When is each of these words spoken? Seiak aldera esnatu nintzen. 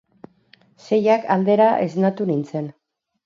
Seiak 0.85 1.27
aldera 1.35 1.67
esnatu 1.87 2.27
nintzen. 2.31 2.73